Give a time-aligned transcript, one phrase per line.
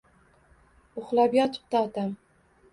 [1.03, 2.13] Uxlab yotibdi otam.